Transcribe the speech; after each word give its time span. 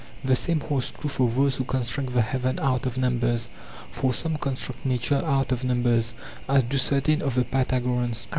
The 0.23 0.35
same 0.35 0.61
holds 0.61 0.89
true 0.89 1.11
for 1.11 1.29
those 1.29 1.57
who 1.57 1.63
construct 1.63 2.13
the 2.13 2.23
heaven 2.23 2.57
out 2.59 2.87
of 2.87 2.97
numbers; 2.97 3.51
for 3.91 4.11
some 4.11 4.35
con 4.35 4.55
struct 4.55 4.83
nature 4.83 5.21
out 5.23 5.51
of 5.51 5.63
numbers, 5.63 6.15
as 6.49 6.63
do 6.63 6.77
certain 6.77 7.21
of 7.21 7.35
the 7.35 7.43
Pythagoreans. 7.43 8.25